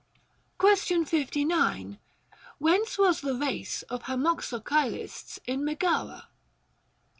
Question 0.57 1.05
59. 1.05 1.99
Whence 2.57 2.97
was 2.97 3.21
the 3.21 3.35
race 3.35 3.83
of 3.83 4.05
Hamaxocylists 4.05 5.37
in 5.45 5.63
Megara? 5.63 6.27